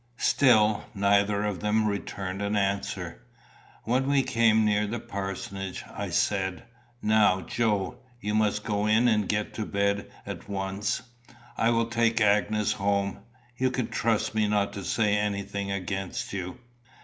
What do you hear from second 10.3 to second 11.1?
once.